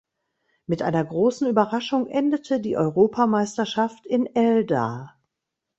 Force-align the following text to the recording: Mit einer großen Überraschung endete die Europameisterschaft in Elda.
Mit 0.65 0.81
einer 0.81 1.05
großen 1.05 1.47
Überraschung 1.47 2.07
endete 2.07 2.59
die 2.59 2.75
Europameisterschaft 2.75 4.07
in 4.07 4.25
Elda. 4.25 5.15